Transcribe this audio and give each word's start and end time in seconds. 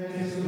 Thanks. 0.00 0.47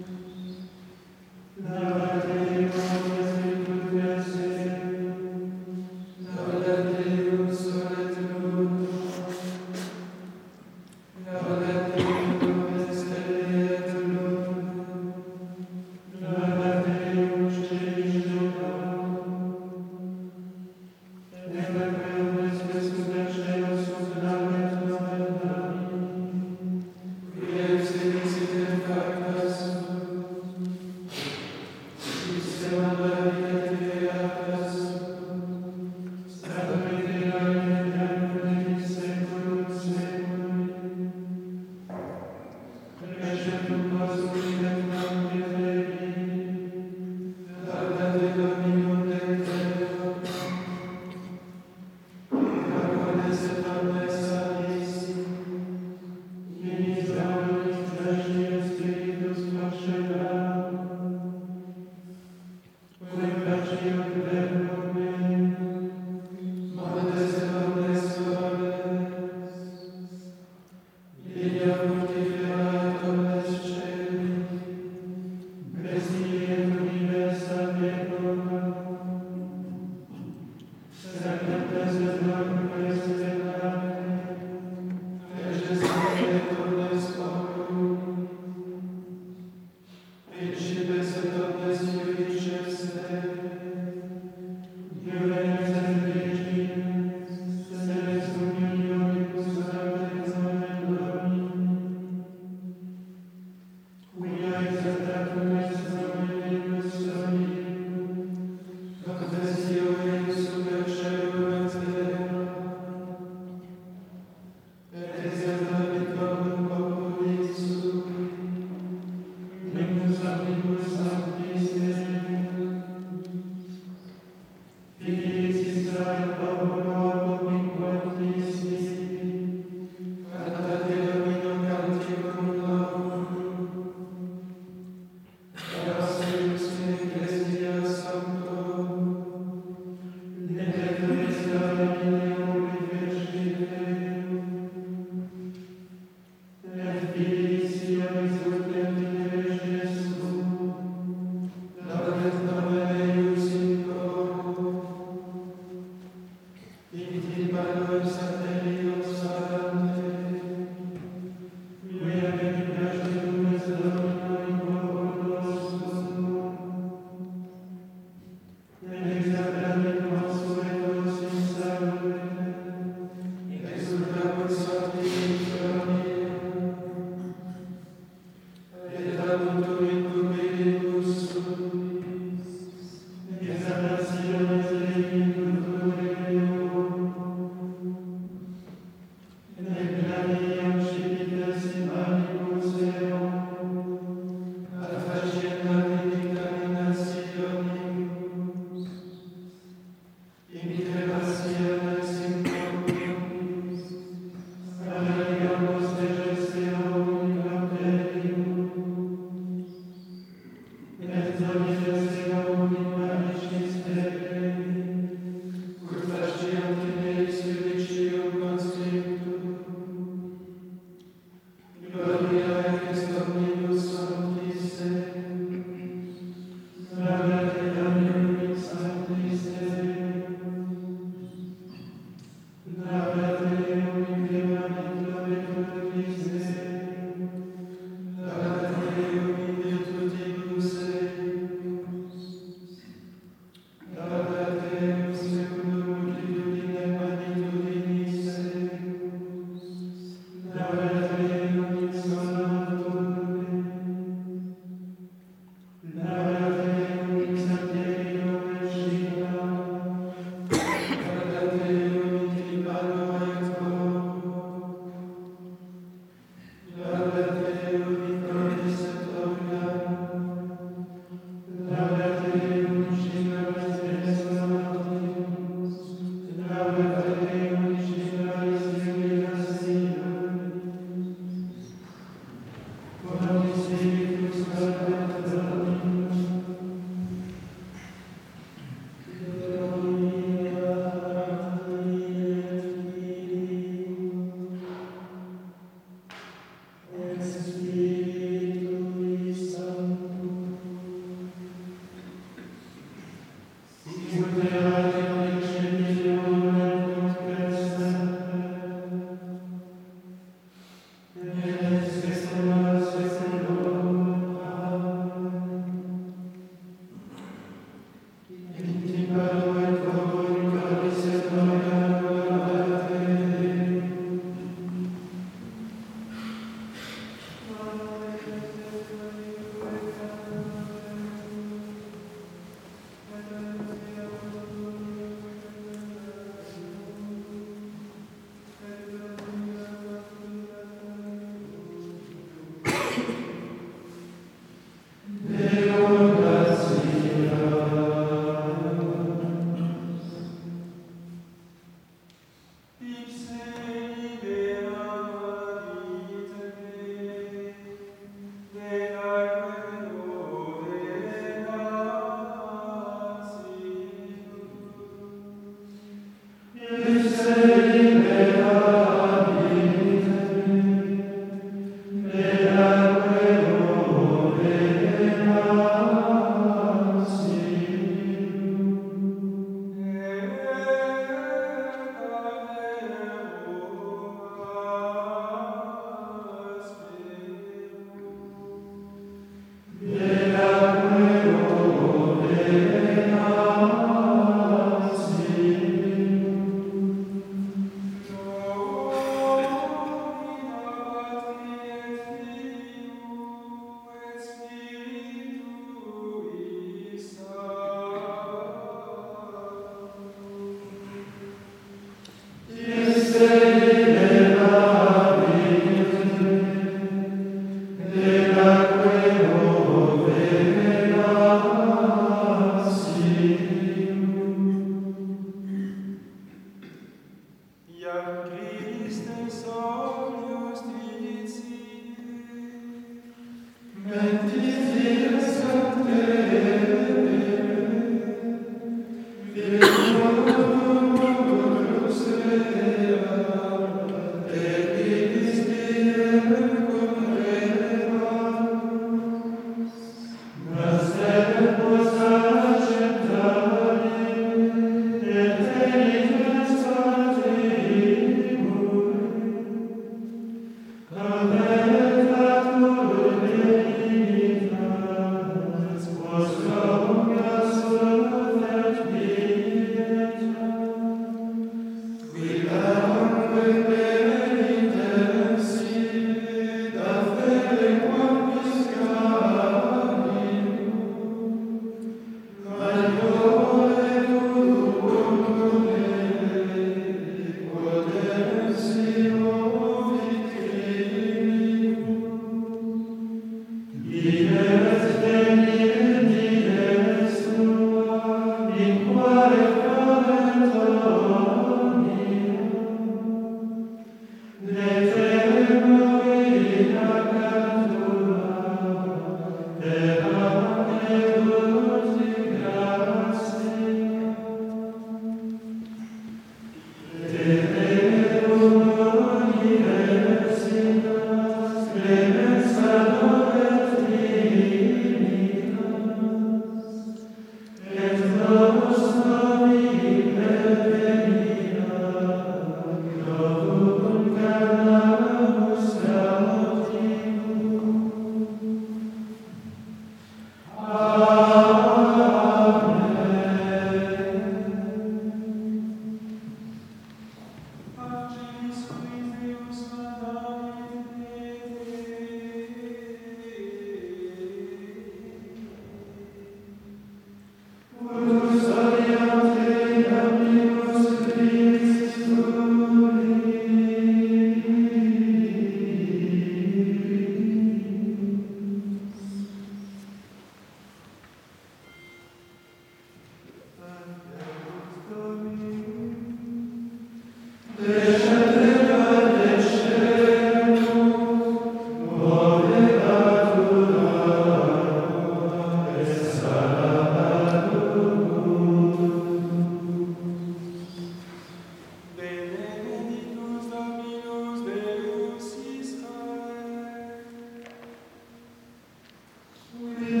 Amen. 599.53 600.00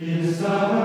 Inside. 0.00 0.77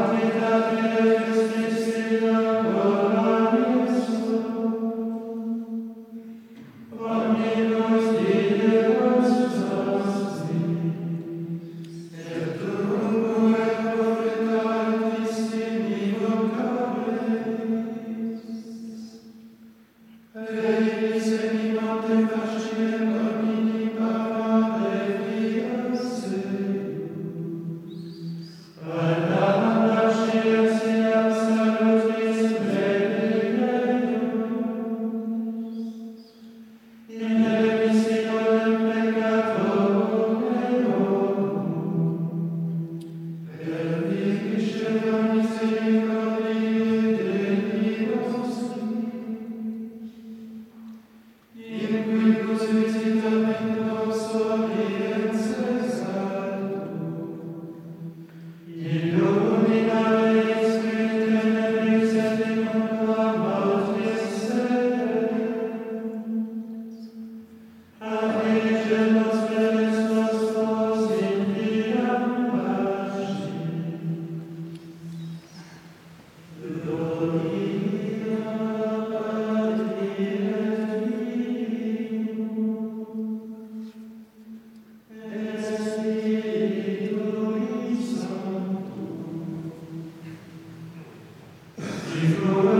Deus 92.24 92.73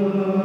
te 0.00 0.39